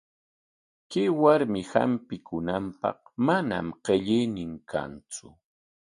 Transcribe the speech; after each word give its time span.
Kay 0.91 1.07
warmi 1.21 1.61
hampikunanpaq 1.71 2.99
manam 3.25 3.67
qillaynin 3.85 4.53
kantsu. 4.69 5.27